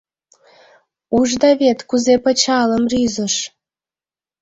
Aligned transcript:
—Ужда 1.17 1.49
вет, 1.59 1.79
кузе 1.89 2.15
пычалым 2.23 2.83
рӱзыш. 2.91 3.35